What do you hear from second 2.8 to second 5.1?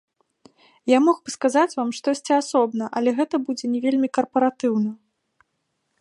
але гэта будзе не вельмі карпаратыўна.